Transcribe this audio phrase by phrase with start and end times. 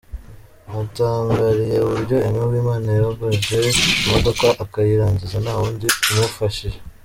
[0.73, 6.79] Batangariye uburyo Aime Uwimana yogeje imodoka akayirangiza nta wundi umufashije.